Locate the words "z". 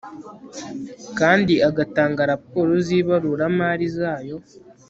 2.85-2.87